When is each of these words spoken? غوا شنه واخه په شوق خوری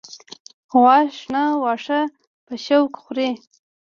غوا 0.71 0.97
شنه 1.17 1.43
واخه 1.63 2.01
په 2.45 2.53
شوق 2.65 2.91
خوری 3.03 3.31